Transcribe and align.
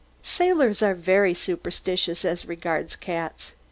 Sailors 0.23 0.81
are 0.81 0.95
very 0.95 1.35
superstitious 1.35 2.25
as 2.25 2.47
regards 2.47 2.95
cats. 2.95 3.53